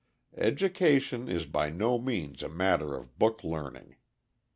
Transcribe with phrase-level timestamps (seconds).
[0.39, 3.97] Education is by no means a matter of book learning.